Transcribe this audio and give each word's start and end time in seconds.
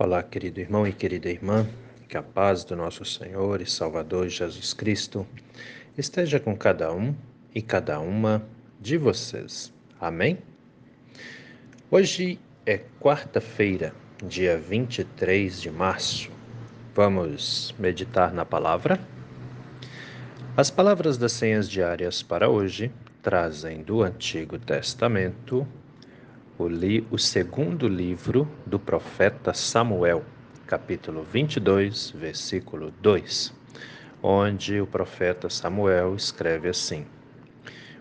Olá, 0.00 0.22
querido 0.22 0.60
irmão 0.60 0.86
e 0.86 0.92
querida 0.92 1.28
irmã, 1.28 1.66
que 2.08 2.16
a 2.16 2.22
paz 2.22 2.62
do 2.62 2.76
nosso 2.76 3.04
Senhor 3.04 3.60
e 3.60 3.66
Salvador 3.66 4.28
Jesus 4.28 4.72
Cristo 4.72 5.26
esteja 5.96 6.38
com 6.38 6.56
cada 6.56 6.92
um 6.92 7.12
e 7.52 7.60
cada 7.60 7.98
uma 7.98 8.46
de 8.80 8.96
vocês. 8.96 9.74
Amém? 10.00 10.38
Hoje 11.90 12.38
é 12.64 12.80
quarta-feira, 13.00 13.92
dia 14.22 14.56
23 14.56 15.60
de 15.60 15.68
março. 15.68 16.30
Vamos 16.94 17.74
meditar 17.76 18.32
na 18.32 18.44
palavra? 18.44 19.00
As 20.56 20.70
palavras 20.70 21.18
das 21.18 21.32
senhas 21.32 21.68
diárias 21.68 22.22
para 22.22 22.48
hoje 22.48 22.92
trazem 23.20 23.82
do 23.82 24.04
Antigo 24.04 24.60
Testamento 24.60 25.66
li, 26.66 27.06
o 27.10 27.18
segundo 27.18 27.86
livro 27.86 28.48
do 28.66 28.78
profeta 28.78 29.54
Samuel, 29.54 30.24
capítulo 30.66 31.22
22, 31.22 32.10
versículo 32.10 32.92
2, 33.00 33.54
onde 34.22 34.80
o 34.80 34.86
profeta 34.86 35.48
Samuel 35.48 36.16
escreve 36.16 36.68
assim: 36.68 37.06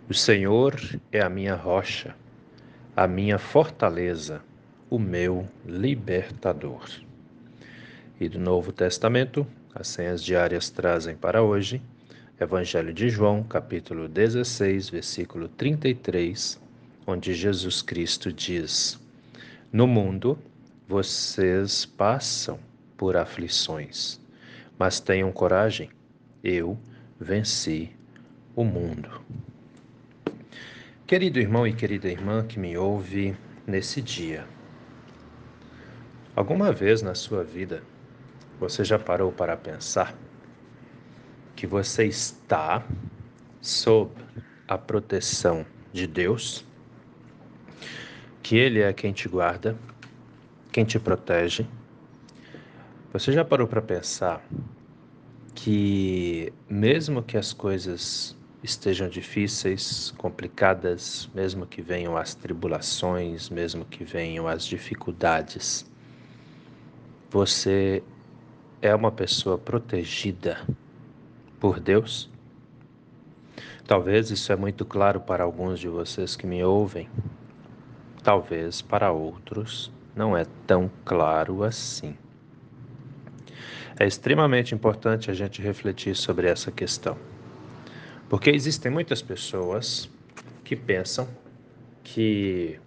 O 0.10 0.14
Senhor 0.14 0.76
é 1.12 1.22
a 1.22 1.30
minha 1.30 1.54
rocha, 1.54 2.16
a 2.96 3.06
minha 3.06 3.38
fortaleza, 3.38 4.42
o 4.90 4.98
meu 4.98 5.48
libertador. 5.66 6.90
E 8.20 8.28
do 8.28 8.40
Novo 8.40 8.72
Testamento, 8.72 9.46
as 9.76 9.88
senhas 9.88 10.24
diárias 10.24 10.72
trazem 10.72 11.16
para 11.16 11.44
hoje 11.44 11.82
Evangelho 12.40 12.94
de 12.94 13.10
João, 13.10 13.42
capítulo 13.42 14.08
16, 14.08 14.90
versículo 14.90 15.48
33 15.48 16.67
onde 17.08 17.34
Jesus 17.34 17.82
Cristo 17.82 18.34
diz: 18.34 19.00
No 19.72 19.88
mundo 19.88 20.38
vocês 20.86 21.86
passam 21.86 22.60
por 22.98 23.16
aflições, 23.16 24.20
mas 24.78 25.00
tenham 25.00 25.32
coragem, 25.32 25.90
eu 26.44 26.78
venci 27.18 27.90
o 28.54 28.66
mundo. 28.66 29.22
Querido 31.08 31.40
irmão 31.40 31.66
e 31.66 31.74
querida 31.74 32.10
irmã 32.10 32.46
que 32.46 32.60
me 32.60 32.78
ouve 32.78 33.34
nesse 33.66 34.02
dia, 34.02 34.46
alguma 36.36 36.74
vez 36.74 37.02
na 37.02 37.16
sua 37.16 37.44
vida 37.44 37.82
você 38.60 38.84
já 38.84 39.00
parou 39.00 39.32
para 39.32 39.56
pensar 39.56 40.14
que 41.56 41.66
você 41.66 42.06
está 42.06 42.86
sob 43.62 44.12
a 44.68 44.78
proteção 44.78 45.66
de 45.94 46.06
Deus? 46.06 46.68
Que 48.48 48.56
Ele 48.56 48.80
é 48.80 48.94
quem 48.94 49.12
te 49.12 49.28
guarda, 49.28 49.78
quem 50.72 50.86
te 50.86 50.98
protege. 50.98 51.68
Você 53.12 53.34
já 53.34 53.44
parou 53.44 53.68
para 53.68 53.82
pensar 53.82 54.42
que, 55.54 56.54
mesmo 56.70 57.22
que 57.22 57.36
as 57.36 57.52
coisas 57.52 58.38
estejam 58.64 59.10
difíceis, 59.10 60.14
complicadas, 60.18 61.30
mesmo 61.36 61.66
que 61.66 61.82
venham 61.82 62.16
as 62.16 62.36
tribulações, 62.36 63.50
mesmo 63.50 63.84
que 63.84 64.06
venham 64.06 64.48
as 64.48 64.64
dificuldades, 64.64 65.86
você 67.30 68.02
é 68.82 68.96
uma 68.96 69.12
pessoa 69.12 69.58
protegida 69.58 70.66
por 71.60 71.82
Deus? 71.82 72.30
Talvez 73.86 74.32
isso 74.32 74.54
é 74.54 74.56
muito 74.56 74.86
claro 74.86 75.20
para 75.20 75.44
alguns 75.44 75.82
de 75.82 75.90
vocês 75.90 76.38
que 76.38 76.48
me 76.48 76.64
ouvem, 76.64 77.10
talvez 78.24 78.82
para 78.82 79.12
outros 79.12 79.92
não 80.16 80.36
é 80.36 80.46
tão 80.66 80.90
claro 81.06 81.64
assim. 81.64 82.16
É 84.00 84.06
extremamente 84.06 84.76
importante 84.76 85.32
a 85.32 85.34
gente 85.34 85.62
refletir 85.62 86.16
sobre 86.16 86.48
essa 86.48 86.72
questão, 86.72 87.18
porque 88.30 88.50
existem 88.50 88.92
muitas 88.92 89.22
pessoas 89.22 90.10
que 90.64 90.76
pensam 90.76 91.28
que 92.04 92.80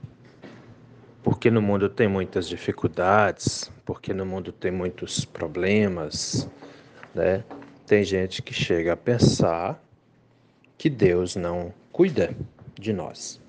porque 1.22 1.50
no 1.50 1.60
mundo 1.60 1.88
tem 1.88 2.08
muitas 2.08 2.48
dificuldades, 2.48 3.70
porque 3.84 4.14
no 4.14 4.24
mundo 4.24 4.52
tem 4.52 4.70
muitos 4.70 5.24
problemas, 5.24 6.48
né? 7.14 7.44
Tem 7.86 8.04
gente 8.04 8.40
que 8.40 8.54
chega 8.54 8.92
a 8.92 8.96
pensar 8.96 9.82
que 10.78 10.88
Deus 10.88 11.36
não 11.36 11.74
cuida 11.92 12.34
de 12.78 12.92
nós. 12.92 13.40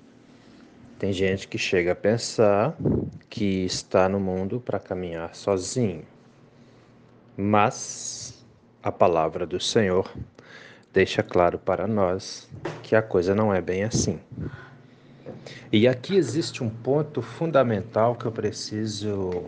Tem 1.02 1.12
gente 1.12 1.48
que 1.48 1.58
chega 1.58 1.90
a 1.90 1.96
pensar 1.96 2.76
que 3.28 3.64
está 3.64 4.08
no 4.08 4.20
mundo 4.20 4.60
para 4.60 4.78
caminhar 4.78 5.34
sozinho. 5.34 6.04
Mas 7.36 8.46
a 8.80 8.92
palavra 8.92 9.44
do 9.44 9.58
Senhor 9.58 10.08
deixa 10.92 11.20
claro 11.20 11.58
para 11.58 11.88
nós 11.88 12.48
que 12.84 12.94
a 12.94 13.02
coisa 13.02 13.34
não 13.34 13.52
é 13.52 13.60
bem 13.60 13.82
assim. 13.82 14.20
E 15.72 15.88
aqui 15.88 16.14
existe 16.14 16.62
um 16.62 16.70
ponto 16.70 17.20
fundamental 17.20 18.14
que 18.14 18.26
eu 18.26 18.30
preciso 18.30 19.46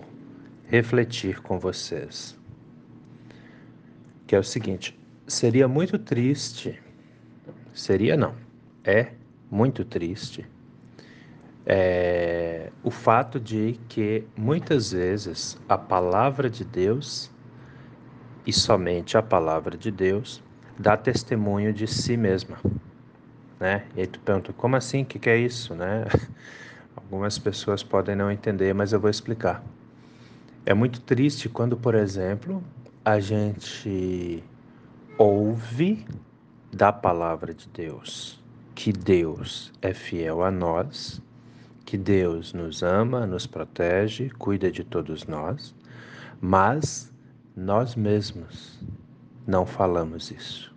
refletir 0.67 1.41
com 1.41 1.57
vocês. 1.57 2.37
Que 4.27 4.35
é 4.35 4.41
o 4.41 4.43
seguinte: 4.43 4.99
seria 5.25 5.69
muito 5.69 6.01
triste, 6.01 6.83
seria 7.73 8.17
não, 8.17 8.35
é 8.83 9.13
muito 9.49 9.85
triste 9.85 10.53
é, 11.67 12.71
o 12.83 12.91
fato 12.91 13.41
de 13.41 13.79
que 13.89 14.25
muitas 14.37 14.93
vezes 14.93 15.59
a 15.69 15.79
palavra 15.79 16.51
de 16.51 16.65
Deus 16.65 17.31
e 18.47 18.53
somente 18.53 19.17
a 19.17 19.23
palavra 19.23 19.77
de 19.77 19.91
Deus 19.91 20.43
dá 20.79 20.97
testemunho 20.97 21.73
de 21.73 21.87
si 21.87 22.17
mesma, 22.17 22.59
né? 23.59 23.87
E 23.97 24.01
aí 24.01 24.07
tu 24.07 24.21
pergunta, 24.21 24.53
como 24.53 24.77
assim? 24.77 25.03
O 25.03 25.07
que, 25.07 25.19
que 25.19 25.31
é 25.31 25.39
isso, 25.39 25.75
né? 25.75 26.05
Algumas 26.97 27.39
pessoas 27.39 27.83
podem 27.83 28.15
não 28.15 28.31
entender, 28.31 28.75
mas 28.75 28.93
eu 28.93 29.01
vou 29.01 29.11
explicar. 29.11 29.63
É 30.67 30.75
muito 30.75 31.01
triste 31.01 31.49
quando, 31.49 31.77
por 31.77 31.95
exemplo, 31.95 32.63
a 33.05 33.21
gente 33.21 34.43
ouve 35.17 36.07
da 36.73 36.93
palavra 36.93 37.55
de 37.55 37.69
Deus 37.69 38.43
que 38.75 38.93
Deus 38.93 39.73
é 39.81 39.95
fiel 39.95 40.43
a 40.43 40.51
nós 40.51 41.23
que 41.85 41.99
Deus 41.99 42.53
nos 42.53 42.83
ama, 42.83 43.27
nos 43.27 43.47
protege, 43.47 44.31
cuida 44.31 44.71
de 44.71 44.83
todos 44.83 45.27
nós, 45.27 45.75
mas 46.41 47.13
nós 47.55 47.95
mesmos 47.95 48.81
não 49.47 49.67
falamos 49.67 50.31
isso, 50.31 50.75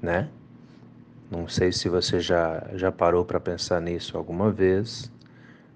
né? 0.00 0.28
Não 1.30 1.48
sei 1.48 1.72
se 1.72 1.88
você 1.88 2.20
já, 2.20 2.64
já 2.74 2.92
parou 2.92 3.24
para 3.24 3.40
pensar 3.40 3.80
nisso 3.80 4.16
alguma 4.16 4.52
vez, 4.52 5.10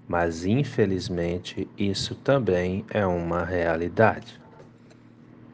mas 0.07 0.45
infelizmente 0.45 1.69
isso 1.77 2.15
também 2.15 2.85
é 2.89 3.05
uma 3.05 3.43
realidade. 3.43 4.39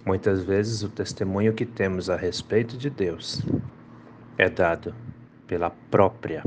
Muitas 0.06 0.44
vezes 0.44 0.84
o 0.84 0.90
testemunho 0.90 1.53
que 1.53 1.66
temos 1.66 2.09
a 2.09 2.16
respeito 2.16 2.78
de 2.78 2.90
Deus 2.90 3.41
é 4.38 4.47
dado 4.47 4.94
pela 5.47 5.72
própria 5.90 6.44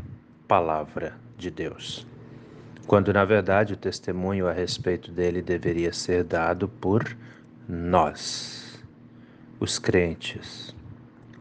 palavra 0.47 1.17
de 1.37 1.51
Deus 1.51 2.08
quando 2.89 3.13
na 3.13 3.23
verdade 3.23 3.75
o 3.75 3.77
testemunho 3.77 4.49
a 4.49 4.53
respeito 4.53 5.13
dele 5.13 5.43
deveria 5.43 5.93
ser 5.93 6.25
dado 6.25 6.67
por 6.67 7.15
nós, 7.69 8.83
os 9.61 9.79
crentes, 9.79 10.75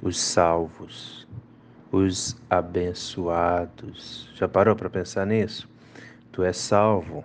os 0.01 0.19
salvos, 0.19 1.25
os 1.89 2.35
abençoados. 2.49 4.29
Já 4.35 4.45
parou 4.45 4.75
para 4.75 4.89
pensar 4.89 5.25
nisso? 5.25 5.69
Tu 6.33 6.43
és 6.43 6.57
salvo, 6.57 7.23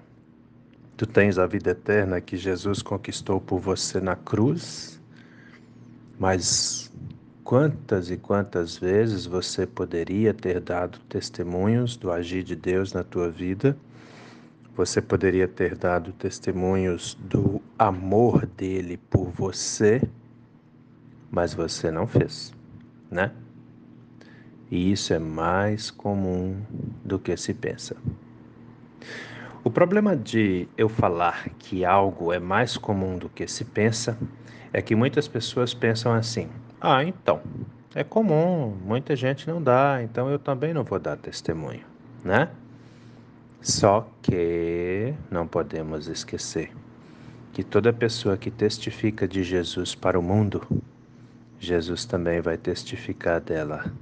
tu 0.96 1.04
tens 1.04 1.36
a 1.36 1.44
vida 1.44 1.72
eterna 1.72 2.20
que 2.20 2.36
Jesus 2.36 2.80
conquistou 2.80 3.40
por 3.40 3.58
você 3.58 4.00
na 4.00 4.14
cruz, 4.14 5.00
mas 6.16 6.92
quantas 7.42 8.08
e 8.08 8.16
quantas 8.16 8.78
vezes 8.78 9.26
você 9.26 9.66
poderia 9.66 10.32
ter 10.32 10.60
dado 10.60 11.00
testemunhos 11.08 11.96
do 11.96 12.12
agir 12.12 12.44
de 12.44 12.54
Deus 12.54 12.92
na 12.92 13.02
tua 13.02 13.28
vida? 13.28 13.76
Você 14.74 15.02
poderia 15.02 15.46
ter 15.46 15.76
dado 15.76 16.12
testemunhos 16.12 17.14
do 17.20 17.60
amor 17.78 18.46
dele 18.46 18.96
por 18.96 19.28
você, 19.30 20.00
mas 21.30 21.52
você 21.52 21.90
não 21.90 22.06
fez, 22.06 22.54
né? 23.10 23.32
E 24.70 24.90
isso 24.90 25.12
é 25.12 25.18
mais 25.18 25.90
comum 25.90 26.56
do 27.04 27.18
que 27.18 27.36
se 27.36 27.52
pensa. 27.52 27.94
O 29.62 29.70
problema 29.70 30.16
de 30.16 30.66
eu 30.76 30.88
falar 30.88 31.50
que 31.58 31.84
algo 31.84 32.32
é 32.32 32.40
mais 32.40 32.78
comum 32.78 33.18
do 33.18 33.28
que 33.28 33.46
se 33.46 33.66
pensa 33.66 34.18
é 34.72 34.80
que 34.80 34.94
muitas 34.94 35.28
pessoas 35.28 35.74
pensam 35.74 36.14
assim: 36.14 36.48
ah, 36.80 37.04
então, 37.04 37.42
é 37.94 38.02
comum, 38.02 38.74
muita 38.84 39.14
gente 39.14 39.46
não 39.46 39.62
dá, 39.62 40.02
então 40.02 40.30
eu 40.30 40.38
também 40.38 40.72
não 40.72 40.82
vou 40.82 40.98
dar 40.98 41.18
testemunho, 41.18 41.84
né? 42.24 42.48
Só 43.62 44.10
que 44.20 45.14
não 45.30 45.46
podemos 45.46 46.08
esquecer 46.08 46.72
que 47.52 47.62
toda 47.62 47.92
pessoa 47.92 48.36
que 48.36 48.50
testifica 48.50 49.28
de 49.28 49.44
Jesus 49.44 49.94
para 49.94 50.18
o 50.18 50.22
mundo, 50.22 50.66
Jesus 51.60 52.04
também 52.04 52.40
vai 52.40 52.56
testificar 52.56 53.40
dela 53.40 53.92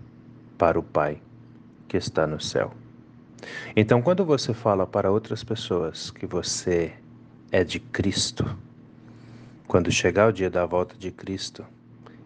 para 0.57 0.79
o 0.79 0.83
Pai 0.83 1.21
que 1.87 1.99
está 1.99 2.27
no 2.27 2.41
céu. 2.41 2.73
Então, 3.77 4.01
quando 4.01 4.25
você 4.25 4.55
fala 4.55 4.87
para 4.87 5.11
outras 5.11 5.45
pessoas 5.45 6.11
que 6.11 6.25
você 6.25 6.95
é 7.53 7.63
de 7.63 7.81
Cristo, 7.81 8.57
quando 9.69 9.93
chegar 9.93 10.29
o 10.31 10.33
dia 10.33 10.49
da 10.49 10.65
volta 10.65 10.97
de 10.97 11.11
Cristo, 11.11 11.67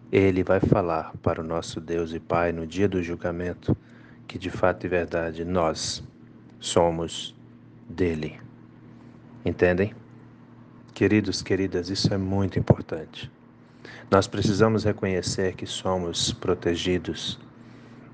ele 0.09 0.41
vai 0.41 0.61
falar 0.61 1.11
para 1.21 1.41
o 1.41 1.43
nosso 1.43 1.81
Deus 1.81 2.13
e 2.13 2.19
Pai 2.19 2.53
no 2.53 2.65
dia 2.65 2.87
do 2.87 3.03
julgamento 3.03 3.75
que 4.25 4.37
de 4.37 4.49
fato 4.49 4.85
e 4.85 4.89
verdade 4.89 5.43
nós 5.43 6.01
somos 6.65 7.35
dele. 7.87 8.39
Entendem? 9.45 9.93
Queridos, 10.93 11.41
queridas, 11.41 11.89
isso 11.89 12.11
é 12.13 12.17
muito 12.17 12.57
importante. 12.57 13.31
Nós 14.09 14.27
precisamos 14.27 14.83
reconhecer 14.83 15.55
que 15.55 15.65
somos 15.65 16.33
protegidos. 16.33 17.39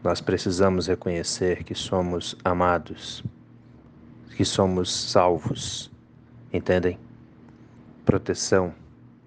Nós 0.04 0.20
precisamos 0.20 0.88
reconhecer 0.88 1.64
que 1.64 1.74
somos 1.74 2.36
amados, 2.44 3.24
que 4.36 4.44
somos 4.44 4.92
salvos. 4.92 5.90
Entendem? 6.52 7.00
Proteção, 8.04 8.74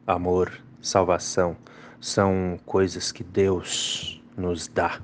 amor, 0.06 0.52
salvação 0.82 1.56
são 2.00 2.58
coisas 2.66 3.10
que 3.10 3.24
Deus 3.24 4.22
nos 4.36 4.68
dá. 4.68 5.00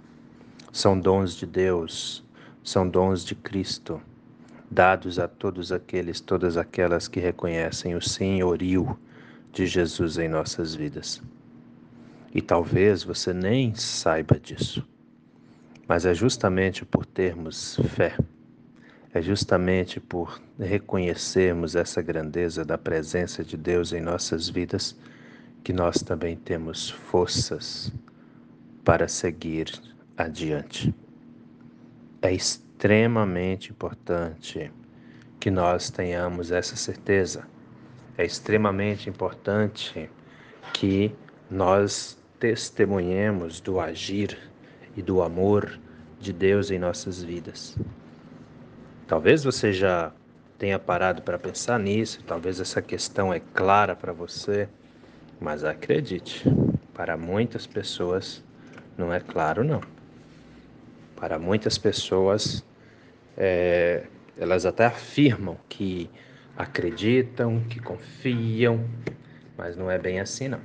São 0.73 0.99
dons 1.01 1.35
de 1.35 1.47
Deus, 1.47 2.23
são 2.63 2.87
dons 2.87 3.25
de 3.25 3.35
Cristo, 3.35 4.01
dados 4.71 5.19
a 5.19 5.27
todos 5.27 5.73
aqueles, 5.73 6.21
todas 6.21 6.57
aquelas 6.57 7.09
que 7.09 7.19
reconhecem 7.19 7.97
o 7.97 8.01
senhorio 8.01 8.99
de 9.53 9.67
Jesus 9.67 10.17
em 10.17 10.29
nossas 10.29 10.75
vidas. 10.75 11.21
E 12.33 12.41
talvez 12.41 13.03
você 13.03 13.35
nem 13.35 13.75
saiba 13.75 14.39
disso, 14.39 14.87
mas 15.89 16.07
é 16.07 16.15
justamente 16.15 16.85
por 16.85 17.05
termos 17.05 17.81
fé, 17.97 18.17
é 19.13 19.21
justamente 19.21 19.99
por 19.99 20.41
reconhecermos 20.57 21.75
essa 21.75 22.01
grandeza 22.01 22.65
da 22.65 22.79
presença 22.79 23.43
de 23.43 23.57
Deus 23.57 23.93
em 23.93 24.01
nossas 24.01 24.49
vidas 24.49 24.97
que 25.65 25.73
nós 25.73 25.97
também 25.97 26.37
temos 26.37 26.89
forças 26.89 27.93
para 28.85 29.09
seguir 29.09 29.69
adiante. 30.17 30.95
É 32.23 32.33
extremamente 32.81 33.71
importante 33.71 34.73
que 35.39 35.51
nós 35.51 35.91
tenhamos 35.91 36.51
essa 36.51 36.77
certeza. 36.77 37.47
É 38.17 38.25
extremamente 38.25 39.07
importante 39.07 40.09
que 40.73 41.15
nós 41.51 42.19
testemunhemos 42.39 43.61
do 43.61 43.79
agir 43.79 44.39
e 44.97 45.03
do 45.03 45.21
amor 45.21 45.79
de 46.19 46.33
Deus 46.33 46.71
em 46.71 46.79
nossas 46.79 47.23
vidas. 47.23 47.77
Talvez 49.07 49.45
você 49.45 49.75
já 49.75 50.11
tenha 50.57 50.79
parado 50.79 51.21
para 51.21 51.39
pensar 51.39 51.79
nisso, 51.79 52.25
talvez 52.27 52.61
essa 52.61 52.81
questão 52.81 53.31
é 53.31 53.41
clara 53.41 53.95
para 53.95 54.15
você, 54.15 54.67
mas 55.39 55.65
acredite, 55.65 56.45
para 56.95 57.15
muitas 57.15 57.67
pessoas 57.67 58.43
não 58.97 59.13
é 59.13 59.21
claro 59.21 59.63
não. 59.63 59.83
Para 61.15 61.39
muitas 61.39 61.77
pessoas, 61.77 62.65
é, 63.37 64.05
elas 64.39 64.67
até 64.67 64.87
afirmam 64.87 65.57
que 65.69 66.11
acreditam, 66.57 67.61
que 67.69 67.81
confiam, 67.81 68.85
mas 69.57 69.77
não 69.77 69.91
é 69.91 69.99
bem 69.99 70.21
assim 70.21 70.49
não. 70.49 70.61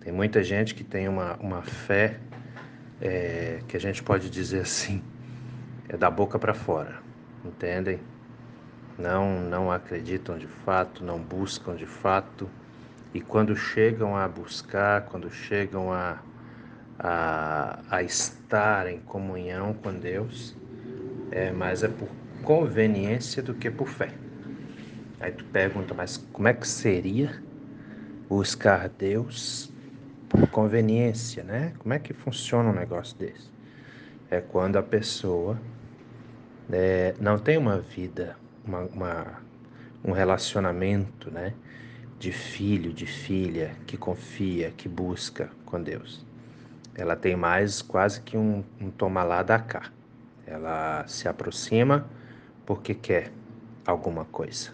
Tem 0.00 0.12
muita 0.12 0.42
gente 0.42 0.74
que 0.74 0.84
tem 0.84 1.08
uma, 1.08 1.36
uma 1.36 1.62
fé 1.62 2.18
é, 3.00 3.60
que 3.66 3.76
a 3.76 3.80
gente 3.80 4.02
pode 4.02 4.28
dizer 4.28 4.60
assim, 4.60 5.02
é 5.88 5.96
da 5.96 6.10
boca 6.10 6.38
para 6.38 6.54
fora, 6.54 6.98
entendem? 7.44 7.98
Não, 8.98 9.40
não 9.40 9.72
acreditam 9.72 10.38
de 10.38 10.46
fato, 10.46 11.02
não 11.02 11.18
buscam 11.18 11.74
de 11.74 11.86
fato, 11.86 12.48
e 13.14 13.20
quando 13.20 13.56
chegam 13.56 14.16
a 14.16 14.26
buscar, 14.28 15.02
quando 15.02 15.30
chegam 15.30 15.92
a, 15.92 16.18
a, 16.98 17.78
a 17.90 18.02
estar 18.02 18.88
em 18.88 18.98
comunhão 18.98 19.72
com 19.72 19.92
Deus, 19.92 20.56
é, 21.34 21.50
mas 21.50 21.82
é 21.82 21.88
por 21.88 22.08
conveniência 22.44 23.42
do 23.42 23.54
que 23.54 23.68
por 23.68 23.88
fé. 23.88 24.10
Aí 25.18 25.32
tu 25.32 25.44
pergunta, 25.46 25.92
mas 25.92 26.16
como 26.32 26.46
é 26.46 26.54
que 26.54 26.66
seria 26.66 27.42
buscar 28.28 28.88
Deus 28.88 29.70
por 30.28 30.46
conveniência, 30.48 31.42
né? 31.42 31.72
Como 31.78 31.92
é 31.92 31.98
que 31.98 32.12
funciona 32.12 32.70
um 32.70 32.72
negócio 32.72 33.18
desse? 33.18 33.50
É 34.30 34.40
quando 34.40 34.76
a 34.76 34.82
pessoa 34.82 35.58
é, 36.70 37.14
não 37.20 37.36
tem 37.36 37.58
uma 37.58 37.80
vida, 37.80 38.36
uma, 38.64 38.80
uma, 38.82 39.26
um 40.04 40.12
relacionamento, 40.12 41.32
né? 41.32 41.52
De 42.16 42.30
filho, 42.30 42.92
de 42.92 43.06
filha, 43.06 43.74
que 43.86 43.96
confia, 43.96 44.70
que 44.76 44.88
busca 44.88 45.50
com 45.66 45.82
Deus. 45.82 46.24
Ela 46.94 47.16
tem 47.16 47.34
mais 47.34 47.82
quase 47.82 48.20
que 48.20 48.36
um, 48.36 48.62
um 48.80 48.88
tomar 48.88 49.24
lá 49.24 49.42
da 49.42 49.58
cá. 49.58 49.90
Ela 50.46 51.06
se 51.06 51.28
aproxima 51.28 52.06
porque 52.66 52.94
quer 52.94 53.32
alguma 53.86 54.24
coisa. 54.24 54.70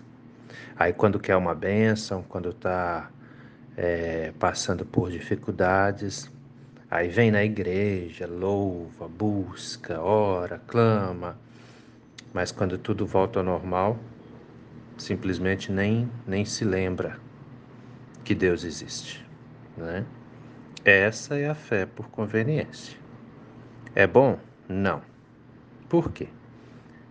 Aí 0.76 0.93
quando 0.93 1.19
quer 1.19 1.37
uma 1.37 1.55
bênção, 1.55 2.22
quando 2.22 2.50
está 2.50 3.11
é, 3.76 4.32
passando 4.38 4.84
por 4.84 5.11
dificuldades. 5.11 6.31
Aí 6.90 7.08
vem 7.08 7.31
na 7.31 7.44
igreja, 7.44 8.26
louva, 8.26 9.06
busca, 9.08 10.00
ora, 10.00 10.61
clama, 10.67 11.38
mas 12.34 12.50
quando 12.50 12.76
tudo 12.76 13.06
volta 13.06 13.38
ao 13.38 13.44
normal, 13.44 13.96
simplesmente 14.99 15.70
nem, 15.70 16.11
nem 16.26 16.44
se 16.44 16.64
lembra 16.64 17.16
que 18.25 18.34
Deus 18.34 18.64
existe. 18.64 19.25
Né? 19.76 20.05
Essa 20.84 21.38
é 21.38 21.49
a 21.49 21.55
fé 21.55 21.87
por 21.87 22.08
conveniência. 22.08 22.99
É 23.94 24.06
bom? 24.06 24.38
Não. 24.69 25.09
Por 25.90 26.12
quê? 26.12 26.28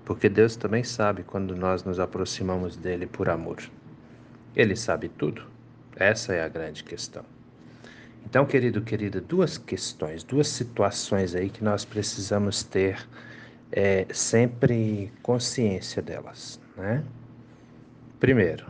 Porque 0.06 0.30
Deus 0.30 0.56
também 0.56 0.86
sabe 0.86 1.22
quando 1.22 1.54
nós 1.56 1.84
nos 1.84 2.00
aproximamos 2.00 2.78
dele 2.78 3.06
por 3.06 3.30
amor. 3.30 3.58
Ele 4.56 4.76
sabe 4.76 5.10
tudo. 5.10 5.44
Essa 5.98 6.34
é 6.34 6.42
a 6.42 6.48
grande 6.48 6.84
questão. 6.84 7.26
Então, 8.26 8.46
querido, 8.46 8.82
querida, 8.82 9.20
duas 9.20 9.58
questões, 9.58 10.24
duas 10.24 10.48
situações 10.48 11.36
aí 11.36 11.50
que 11.50 11.62
nós 11.62 11.84
precisamos 11.84 12.64
ter 12.64 13.06
é, 13.70 14.06
sempre 14.14 15.12
consciência 15.22 16.02
delas, 16.02 16.60
né? 16.78 17.04
Primeiro, 18.18 18.66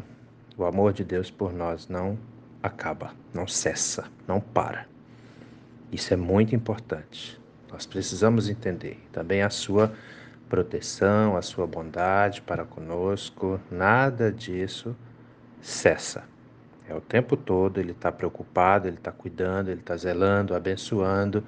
o 0.57 0.65
amor 0.65 0.91
de 0.91 1.03
Deus 1.03 1.29
por 1.29 1.53
nós 1.53 1.87
não 1.87 2.17
acaba, 2.63 3.13
não 3.33 3.47
cessa, 3.47 4.05
não 4.27 4.41
para. 4.41 4.87
Isso 5.91 6.13
é 6.13 6.17
muito 6.17 6.55
importante. 6.55 7.39
Nós 7.71 7.85
precisamos 7.85 8.49
entender 8.49 8.99
também 9.11 9.41
a 9.41 9.49
sua 9.49 9.93
proteção, 10.49 11.37
a 11.37 11.41
sua 11.41 11.67
bondade 11.67 12.41
para 12.41 12.65
conosco, 12.65 13.59
nada 13.71 14.31
disso 14.31 14.95
cessa. 15.61 16.23
É 16.87 16.95
o 16.95 17.01
tempo 17.01 17.37
todo 17.37 17.79
ele 17.79 17.91
está 17.91 18.11
preocupado, 18.11 18.87
ele 18.87 18.97
está 18.97 19.11
cuidando, 19.11 19.69
ele 19.69 19.81
está 19.81 19.95
zelando, 19.95 20.55
abençoando, 20.55 21.43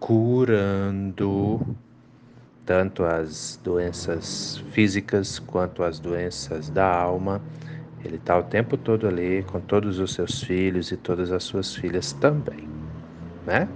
curando 0.00 1.60
tanto 2.64 3.04
as 3.04 3.58
doenças 3.64 4.62
físicas 4.72 5.38
quanto 5.38 5.82
as 5.82 5.98
doenças 5.98 6.68
da 6.68 6.86
alma. 6.86 7.40
Ele 8.04 8.16
está 8.16 8.38
o 8.38 8.42
tempo 8.42 8.76
todo 8.76 9.08
ali 9.08 9.42
com 9.42 9.60
todos 9.60 9.98
os 9.98 10.12
seus 10.12 10.42
filhos 10.42 10.92
e 10.92 10.96
todas 10.96 11.32
as 11.32 11.44
suas 11.44 11.74
filhas 11.74 12.12
também, 12.12 12.68
né? 13.46 13.68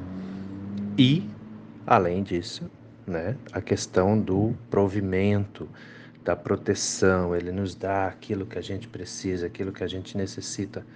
E, 0.97 1.29
além 1.87 2.23
disso, 2.23 2.71
né, 3.07 3.37
a 3.53 3.61
questão 3.61 4.19
do 4.19 4.55
provimento, 4.71 5.69
da 6.25 6.37
proteção, 6.37 7.35
ele 7.35 7.51
nos 7.51 7.75
dá 7.75 8.07
aquilo 8.07 8.47
que 8.47 8.59
a 8.59 8.63
gente 8.63 8.87
precisa, 8.87 9.47
aquilo 9.47 9.73
que 9.73 9.83
a 9.83 9.89
gente 9.89 10.17
necessita. 10.17 10.87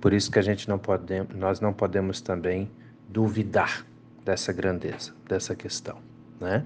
Por 0.00 0.12
isso 0.12 0.30
que 0.30 0.38
a 0.38 0.42
gente 0.42 0.68
não 0.68 0.78
pode, 0.78 1.04
nós 1.34 1.60
não 1.60 1.72
podemos 1.72 2.20
também 2.20 2.70
duvidar 3.08 3.84
dessa 4.24 4.52
grandeza, 4.52 5.12
dessa 5.28 5.54
questão, 5.54 5.98
né? 6.40 6.64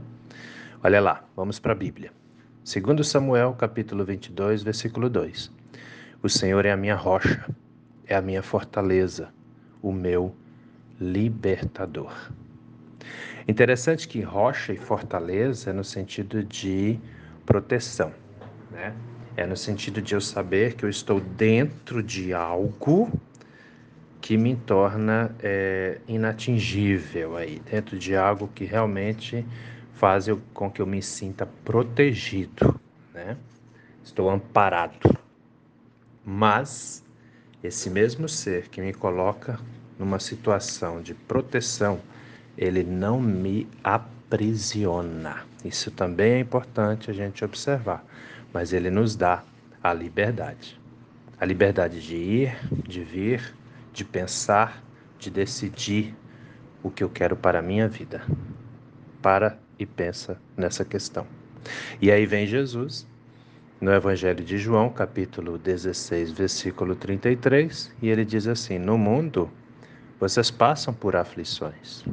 Olha 0.82 1.00
lá, 1.00 1.24
vamos 1.34 1.58
para 1.58 1.72
a 1.72 1.74
Bíblia. 1.74 2.12
Segundo 2.62 3.02
Samuel, 3.02 3.54
capítulo 3.54 4.04
22, 4.04 4.62
versículo 4.62 5.08
2. 5.08 5.50
O 6.22 6.28
Senhor 6.28 6.64
é 6.64 6.72
a 6.72 6.76
minha 6.76 6.94
rocha, 6.94 7.44
é 8.06 8.14
a 8.14 8.22
minha 8.22 8.42
fortaleza, 8.42 9.28
o 9.82 9.92
meu 9.92 10.34
libertador. 11.00 12.12
Interessante 13.46 14.08
que 14.08 14.20
rocha 14.20 14.72
e 14.72 14.76
fortaleza 14.76 15.70
é 15.70 15.72
no 15.72 15.84
sentido 15.84 16.42
de 16.42 16.98
proteção, 17.44 18.12
né? 18.70 18.94
É 19.36 19.46
no 19.46 19.56
sentido 19.56 20.00
de 20.00 20.14
eu 20.14 20.20
saber 20.20 20.74
que 20.74 20.84
eu 20.84 20.88
estou 20.88 21.20
dentro 21.20 22.02
de 22.02 22.32
algo 22.32 23.10
que 24.20 24.38
me 24.38 24.56
torna 24.56 25.34
é, 25.42 26.00
inatingível 26.08 27.36
aí, 27.36 27.60
dentro 27.70 27.98
de 27.98 28.16
algo 28.16 28.48
que 28.54 28.64
realmente 28.64 29.44
faz 29.92 30.26
eu, 30.28 30.40
com 30.54 30.70
que 30.70 30.80
eu 30.80 30.86
me 30.86 31.02
sinta 31.02 31.46
protegido, 31.64 32.80
né? 33.12 33.36
Estou 34.02 34.30
amparado. 34.30 35.18
Mas 36.24 37.04
esse 37.62 37.90
mesmo 37.90 38.28
ser 38.28 38.68
que 38.68 38.80
me 38.80 38.94
coloca 38.94 39.58
numa 39.98 40.18
situação 40.18 41.02
de 41.02 41.14
proteção, 41.14 42.00
ele 42.56 42.82
não 42.82 43.20
me 43.20 43.66
aprisiona. 43.82 45.44
Isso 45.64 45.90
também 45.90 46.32
é 46.32 46.38
importante 46.40 47.10
a 47.10 47.14
gente 47.14 47.44
observar, 47.44 48.04
mas 48.52 48.72
ele 48.72 48.90
nos 48.90 49.16
dá 49.16 49.42
a 49.82 49.92
liberdade. 49.92 50.80
A 51.40 51.44
liberdade 51.44 52.00
de 52.00 52.16
ir, 52.16 52.56
de 52.86 53.02
vir, 53.02 53.54
de 53.92 54.04
pensar, 54.04 54.82
de 55.18 55.30
decidir 55.30 56.14
o 56.82 56.90
que 56.90 57.02
eu 57.02 57.08
quero 57.08 57.36
para 57.36 57.58
a 57.58 57.62
minha 57.62 57.88
vida. 57.88 58.22
Para 59.20 59.58
e 59.78 59.86
pensa 59.86 60.38
nessa 60.56 60.84
questão. 60.84 61.26
E 62.00 62.10
aí 62.10 62.26
vem 62.26 62.46
Jesus, 62.46 63.06
no 63.80 63.92
Evangelho 63.92 64.44
de 64.44 64.58
João, 64.58 64.88
capítulo 64.88 65.58
16, 65.58 66.32
versículo 66.32 66.94
33, 66.94 67.92
e 68.00 68.08
ele 68.08 68.24
diz 68.24 68.46
assim: 68.46 68.78
No 68.78 68.96
mundo 68.96 69.50
vocês 70.20 70.50
passam 70.50 70.94
por 70.94 71.16
aflições, 71.16 72.04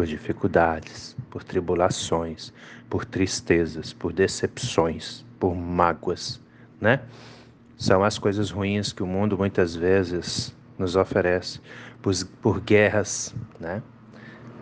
por 0.00 0.06
dificuldades, 0.06 1.14
por 1.28 1.44
tribulações, 1.44 2.54
por 2.88 3.04
tristezas, 3.04 3.92
por 3.92 4.14
decepções, 4.14 5.26
por 5.38 5.54
mágoas, 5.54 6.40
né? 6.80 7.02
São 7.76 8.02
as 8.02 8.18
coisas 8.18 8.50
ruins 8.50 8.94
que 8.94 9.02
o 9.02 9.06
mundo 9.06 9.36
muitas 9.36 9.76
vezes 9.76 10.56
nos 10.78 10.96
oferece 10.96 11.60
por, 12.00 12.14
por 12.40 12.60
guerras, 12.62 13.34
né? 13.60 13.82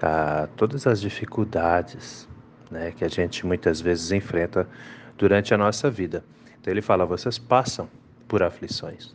Ah, 0.02 0.48
todas 0.56 0.88
as 0.88 1.00
dificuldades 1.00 2.28
né, 2.68 2.90
que 2.90 3.04
a 3.04 3.08
gente 3.08 3.46
muitas 3.46 3.80
vezes 3.80 4.10
enfrenta 4.10 4.68
durante 5.16 5.54
a 5.54 5.56
nossa 5.56 5.88
vida. 5.88 6.24
Então 6.60 6.72
ele 6.72 6.82
fala: 6.82 7.06
vocês 7.06 7.38
passam 7.38 7.88
por 8.26 8.42
aflições, 8.42 9.14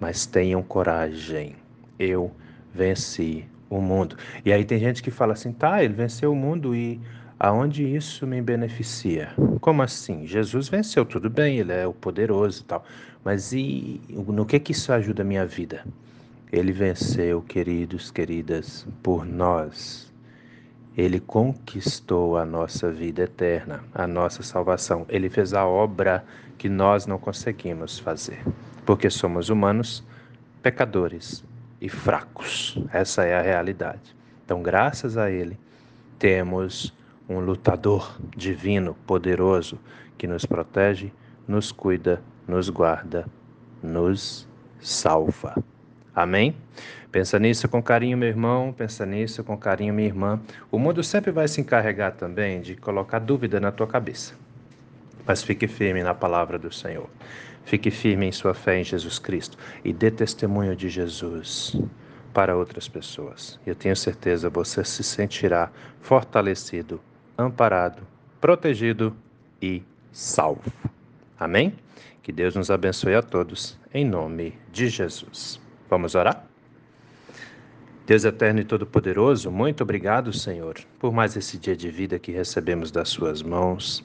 mas 0.00 0.26
tenham 0.26 0.60
coragem. 0.60 1.54
Eu 2.00 2.34
venci 2.74 3.48
o 3.76 3.80
mundo. 3.80 4.16
E 4.44 4.52
aí 4.52 4.64
tem 4.64 4.78
gente 4.78 5.02
que 5.02 5.10
fala 5.10 5.32
assim: 5.32 5.52
tá, 5.52 5.82
ele 5.82 5.94
venceu 5.94 6.32
o 6.32 6.36
mundo 6.36 6.74
e 6.74 7.00
aonde 7.38 7.84
isso 7.84 8.26
me 8.26 8.40
beneficia? 8.40 9.30
Como 9.60 9.82
assim? 9.82 10.26
Jesus 10.26 10.68
venceu, 10.68 11.04
tudo 11.04 11.30
bem, 11.30 11.58
ele 11.58 11.72
é 11.72 11.86
o 11.86 11.92
poderoso 11.92 12.62
e 12.62 12.64
tal. 12.64 12.84
Mas 13.24 13.52
e 13.52 14.00
no 14.10 14.44
que 14.44 14.58
que 14.58 14.72
isso 14.72 14.92
ajuda 14.92 15.22
a 15.22 15.24
minha 15.24 15.46
vida? 15.46 15.84
Ele 16.52 16.70
venceu, 16.70 17.40
queridos, 17.40 18.10
queridas, 18.10 18.86
por 19.02 19.24
nós. 19.24 20.12
Ele 20.94 21.18
conquistou 21.18 22.36
a 22.36 22.44
nossa 22.44 22.90
vida 22.90 23.22
eterna, 23.22 23.82
a 23.94 24.06
nossa 24.06 24.42
salvação. 24.42 25.06
Ele 25.08 25.30
fez 25.30 25.54
a 25.54 25.66
obra 25.66 26.22
que 26.58 26.68
nós 26.68 27.06
não 27.06 27.18
conseguimos 27.18 27.98
fazer, 27.98 28.38
porque 28.84 29.08
somos 29.08 29.48
humanos, 29.48 30.04
pecadores 30.62 31.42
e 31.82 31.88
fracos. 31.88 32.78
Essa 32.92 33.24
é 33.24 33.36
a 33.36 33.42
realidade. 33.42 34.16
Então, 34.44 34.62
graças 34.62 35.18
a 35.18 35.28
Ele, 35.28 35.58
temos 36.16 36.94
um 37.28 37.40
lutador 37.40 38.16
divino, 38.36 38.96
poderoso, 39.04 39.78
que 40.16 40.28
nos 40.28 40.46
protege, 40.46 41.12
nos 41.46 41.72
cuida, 41.72 42.22
nos 42.46 42.68
guarda, 42.68 43.26
nos 43.82 44.48
salva. 44.80 45.56
Amém? 46.14 46.54
Pensa 47.10 47.36
nisso 47.38 47.68
com 47.68 47.82
carinho, 47.82 48.16
meu 48.16 48.28
irmão, 48.28 48.72
pensa 48.72 49.04
nisso 49.04 49.42
com 49.42 49.56
carinho, 49.56 49.92
minha 49.92 50.06
irmã. 50.06 50.40
O 50.70 50.78
mundo 50.78 51.02
sempre 51.02 51.32
vai 51.32 51.48
se 51.48 51.60
encarregar 51.60 52.12
também 52.12 52.60
de 52.60 52.76
colocar 52.76 53.18
dúvida 53.18 53.58
na 53.58 53.72
tua 53.72 53.88
cabeça. 53.88 54.34
Mas 55.26 55.42
fique 55.42 55.66
firme 55.66 56.02
na 56.02 56.14
palavra 56.14 56.58
do 56.58 56.72
Senhor. 56.72 57.08
Fique 57.64 57.90
firme 57.90 58.26
em 58.26 58.32
sua 58.32 58.54
fé 58.54 58.80
em 58.80 58.84
Jesus 58.84 59.18
Cristo 59.18 59.56
e 59.84 59.92
dê 59.92 60.10
testemunho 60.10 60.74
de 60.74 60.88
Jesus 60.88 61.76
para 62.32 62.56
outras 62.56 62.88
pessoas. 62.88 63.58
Eu 63.66 63.74
tenho 63.74 63.94
certeza 63.94 64.50
você 64.50 64.84
se 64.84 65.02
sentirá 65.02 65.70
fortalecido, 66.00 67.00
amparado, 67.36 68.02
protegido 68.40 69.14
e 69.60 69.82
salvo. 70.10 70.72
Amém? 71.38 71.74
Que 72.22 72.32
Deus 72.32 72.54
nos 72.54 72.70
abençoe 72.70 73.14
a 73.14 73.22
todos, 73.22 73.78
em 73.92 74.04
nome 74.04 74.58
de 74.70 74.88
Jesus. 74.88 75.60
Vamos 75.88 76.14
orar? 76.14 76.46
Deus 78.06 78.24
eterno 78.24 78.60
e 78.60 78.64
todo-poderoso, 78.64 79.50
muito 79.50 79.82
obrigado, 79.82 80.32
Senhor, 80.32 80.76
por 80.98 81.12
mais 81.12 81.36
esse 81.36 81.56
dia 81.56 81.76
de 81.76 81.88
vida 81.88 82.18
que 82.18 82.32
recebemos 82.32 82.90
das 82.90 83.08
Suas 83.08 83.42
mãos, 83.42 84.04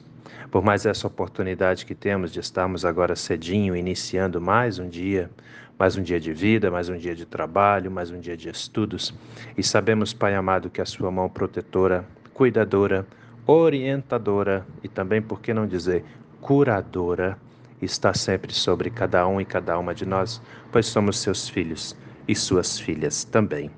por 0.50 0.62
mais 0.62 0.86
essa 0.86 1.06
oportunidade 1.06 1.84
que 1.84 1.94
temos 1.94 2.32
de 2.32 2.40
estarmos 2.40 2.84
agora 2.84 3.14
cedinho, 3.14 3.76
iniciando 3.76 4.40
mais 4.40 4.78
um 4.78 4.88
dia, 4.88 5.30
mais 5.78 5.96
um 5.96 6.02
dia 6.02 6.18
de 6.18 6.32
vida, 6.32 6.70
mais 6.70 6.88
um 6.88 6.96
dia 6.96 7.14
de 7.14 7.24
trabalho, 7.24 7.90
mais 7.90 8.10
um 8.10 8.18
dia 8.18 8.36
de 8.36 8.48
estudos. 8.48 9.14
E 9.56 9.62
sabemos, 9.62 10.12
Pai 10.12 10.34
amado, 10.34 10.70
que 10.70 10.80
a 10.80 10.86
Sua 10.86 11.10
mão 11.10 11.28
protetora, 11.28 12.04
cuidadora, 12.34 13.06
orientadora 13.46 14.66
e 14.82 14.88
também, 14.88 15.22
por 15.22 15.40
que 15.40 15.54
não 15.54 15.66
dizer, 15.66 16.04
curadora, 16.40 17.38
está 17.80 18.12
sempre 18.12 18.52
sobre 18.52 18.90
cada 18.90 19.26
um 19.26 19.40
e 19.40 19.44
cada 19.44 19.78
uma 19.78 19.94
de 19.94 20.04
nós, 20.04 20.42
pois 20.72 20.86
somos 20.86 21.18
seus 21.18 21.48
filhos 21.48 21.96
e 22.28 22.34
suas 22.34 22.78
filhas 22.78 23.24
também. 23.24 23.70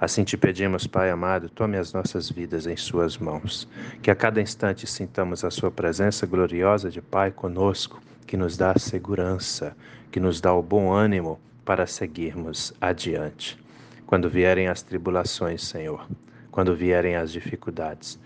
Assim 0.00 0.24
te 0.24 0.36
pedimos, 0.36 0.86
Pai 0.86 1.10
amado, 1.10 1.48
tome 1.50 1.76
as 1.76 1.92
nossas 1.92 2.30
vidas 2.30 2.66
em 2.66 2.76
Suas 2.76 3.18
mãos, 3.18 3.68
que 4.02 4.10
a 4.10 4.14
cada 4.14 4.40
instante 4.40 4.86
sintamos 4.86 5.44
a 5.44 5.50
Sua 5.50 5.70
presença 5.70 6.26
gloriosa 6.26 6.90
de 6.90 7.02
Pai 7.02 7.30
conosco, 7.30 8.00
que 8.26 8.36
nos 8.36 8.56
dá 8.56 8.72
a 8.72 8.78
segurança, 8.78 9.76
que 10.10 10.18
nos 10.18 10.40
dá 10.40 10.52
o 10.54 10.62
bom 10.62 10.90
ânimo 10.90 11.38
para 11.64 11.86
seguirmos 11.86 12.72
adiante. 12.80 13.56
Quando 14.06 14.30
vierem 14.30 14.68
as 14.68 14.82
tribulações, 14.82 15.62
Senhor, 15.62 16.08
quando 16.50 16.74
vierem 16.74 17.14
as 17.14 17.30
dificuldades, 17.30 18.18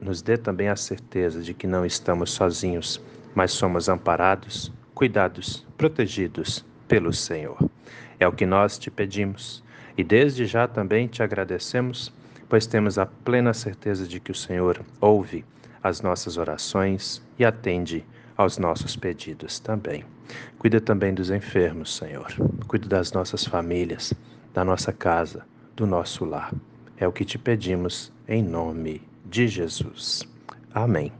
nos 0.00 0.22
dê 0.22 0.38
também 0.38 0.68
a 0.68 0.76
certeza 0.76 1.42
de 1.42 1.52
que 1.52 1.66
não 1.66 1.84
estamos 1.84 2.30
sozinhos 2.30 3.00
mas 3.34 3.52
somos 3.52 3.88
amparados, 3.88 4.72
cuidados, 4.94 5.66
protegidos 5.76 6.64
pelo 6.86 7.12
Senhor. 7.12 7.71
É 8.22 8.28
o 8.28 8.30
que 8.30 8.46
nós 8.46 8.78
te 8.78 8.88
pedimos 8.88 9.64
e 9.98 10.04
desde 10.04 10.46
já 10.46 10.68
também 10.68 11.08
te 11.08 11.24
agradecemos, 11.24 12.12
pois 12.48 12.68
temos 12.68 12.96
a 12.96 13.04
plena 13.04 13.52
certeza 13.52 14.06
de 14.06 14.20
que 14.20 14.30
o 14.30 14.34
Senhor 14.34 14.80
ouve 15.00 15.44
as 15.82 16.00
nossas 16.00 16.36
orações 16.36 17.20
e 17.36 17.44
atende 17.44 18.06
aos 18.36 18.58
nossos 18.58 18.94
pedidos 18.94 19.58
também. 19.58 20.04
Cuida 20.56 20.80
também 20.80 21.12
dos 21.12 21.32
enfermos, 21.32 21.96
Senhor. 21.96 22.32
Cuida 22.68 22.86
das 22.86 23.10
nossas 23.10 23.44
famílias, 23.44 24.14
da 24.54 24.64
nossa 24.64 24.92
casa, 24.92 25.44
do 25.74 25.84
nosso 25.84 26.24
lar. 26.24 26.52
É 26.96 27.08
o 27.08 27.12
que 27.12 27.24
te 27.24 27.36
pedimos 27.36 28.12
em 28.28 28.40
nome 28.40 29.02
de 29.26 29.48
Jesus. 29.48 30.22
Amém. 30.72 31.10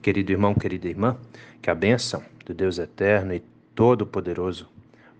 Querido 0.00 0.32
irmão, 0.32 0.54
querida 0.54 0.88
irmã, 0.88 1.14
que 1.60 1.68
a 1.68 1.74
bênção 1.74 2.22
do 2.46 2.54
Deus 2.54 2.78
eterno 2.78 3.34
e 3.34 3.40
todo-poderoso, 3.74 4.66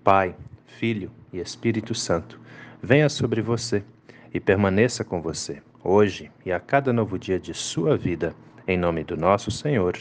Pai, 0.03 0.35
Filho 0.67 1.11
e 1.33 1.39
Espírito 1.39 1.95
Santo, 1.95 2.41
venha 2.83 3.09
sobre 3.09 3.41
você 3.41 3.85
e 4.33 4.39
permaneça 4.41 5.05
com 5.05 5.21
você, 5.21 5.63
hoje 5.83 6.31
e 6.45 6.53
a 6.53 6.61
cada 6.61 6.93
novo 6.93 7.19
dia 7.19 7.39
de 7.39 7.55
sua 7.55 7.97
vida, 7.97 8.35
em 8.67 8.77
nome 8.77 9.05
do 9.05 9.17
nosso 9.17 9.51
Senhor 9.51 9.97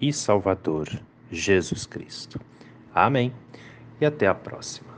e 0.00 0.12
Salvador, 0.12 0.88
Jesus 1.30 1.86
Cristo. 1.86 2.40
Amém. 2.94 3.32
E 4.00 4.06
até 4.06 4.26
a 4.26 4.34
próxima. 4.34 4.89